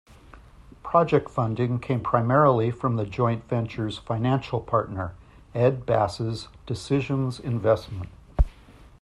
Project 0.81 1.29
funding 1.29 1.79
came 1.79 1.99
primarily 2.01 2.71
from 2.71 2.95
the 2.95 3.05
joint 3.05 3.47
venture's 3.47 3.99
financial 3.99 4.59
partner, 4.59 5.13
Ed 5.53 5.85
Bass's 5.85 6.47
Decisions 6.65 7.39
Investment. 7.39 8.09